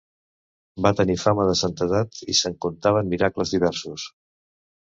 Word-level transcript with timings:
Va 0.85 0.91
tenir 0.99 1.17
fama 1.23 1.45
de 1.49 1.53
santedat 1.59 2.21
i 2.35 2.39
se'n 2.39 2.57
contaven 2.67 3.15
miracles 3.15 3.55
diversos. 3.59 4.09